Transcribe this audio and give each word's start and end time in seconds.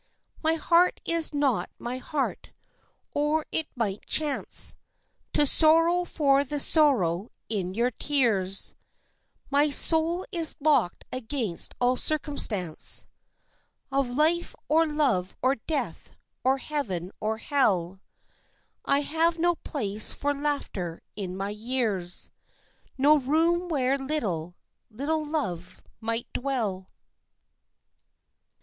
My 0.41 0.55
heart 0.55 0.99
is 1.05 1.31
not 1.31 1.69
my 1.77 1.99
heart, 1.99 2.53
or 3.13 3.45
it 3.51 3.67
might 3.75 4.03
chance 4.07 4.73
To 5.33 5.45
sorrow 5.45 6.05
for 6.05 6.43
the 6.43 6.59
sorrow 6.59 7.29
in 7.49 7.75
your 7.75 7.91
tears; 7.91 8.73
My 9.51 9.69
soul 9.69 10.25
is 10.31 10.55
locked 10.59 11.05
against 11.11 11.75
all 11.79 11.97
circumstance 11.97 13.05
Of 13.91 14.09
life 14.09 14.55
or 14.67 14.87
love 14.87 15.37
or 15.39 15.53
death 15.57 16.15
or 16.43 16.57
heaven 16.57 17.11
or 17.19 17.37
hell; 17.37 18.01
I 18.83 19.01
have 19.01 19.37
no 19.37 19.53
place 19.53 20.15
for 20.15 20.33
laughter 20.33 21.03
in 21.15 21.37
my 21.37 21.51
years, 21.51 22.31
No 22.97 23.19
room 23.19 23.67
where 23.69 23.99
little, 23.99 24.55
little 24.89 25.23
love 25.23 25.79
might 26.01 26.25
dwell. 26.33 26.87